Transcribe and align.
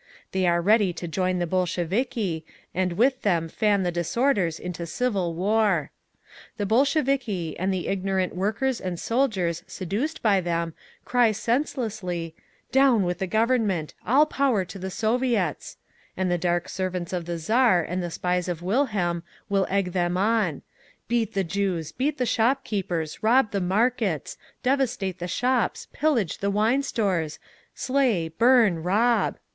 They 0.31 0.47
are 0.47 0.61
ready 0.63 0.93
to 0.93 1.07
join 1.07 1.37
the 1.37 1.45
Bolsheviki, 1.45 2.43
and 2.73 2.93
with 2.93 3.21
them 3.21 3.47
fan 3.47 3.83
the 3.83 3.91
disorders 3.91 4.59
into 4.59 4.87
civil 4.87 5.35
war. 5.35 5.91
"The 6.57 6.65
Bolsheviki 6.65 7.55
and 7.59 7.71
the 7.71 7.87
ignorant 7.87 8.33
soldiers 8.33 8.81
and 8.81 8.97
workers 8.99 9.61
seduced 9.67 10.23
by 10.23 10.41
them 10.41 10.73
cry 11.05 11.31
senselessly: 11.31 12.33
'Down 12.71 13.03
with 13.03 13.19
the 13.19 13.27
Government! 13.27 13.93
All 14.03 14.25
power 14.25 14.65
to 14.65 14.79
the 14.79 14.89
Soviets!' 14.89 15.77
And 16.17 16.31
the 16.31 16.37
Dark 16.39 16.67
servants 16.67 17.13
of 17.13 17.25
the 17.25 17.37
Tsar 17.37 17.83
and 17.83 18.01
the 18.01 18.09
spies 18.09 18.47
of 18.49 18.63
Wilhelm 18.63 19.21
will 19.49 19.67
egg 19.69 19.91
the 19.93 20.09
on; 20.15 20.63
'Beat 21.07 21.35
the 21.35 21.43
Jews, 21.43 21.91
beat 21.91 22.17
the 22.17 22.25
shopkeepers, 22.25 23.21
rob 23.21 23.51
the 23.51 23.61
markets, 23.61 24.35
devastate 24.63 25.19
the 25.19 25.27
shops, 25.27 25.87
pillage 25.93 26.39
the 26.39 26.49
wine 26.49 26.81
stores! 26.81 27.37
Slay, 27.75 28.29
burn, 28.29 28.81
rob! 28.81 29.37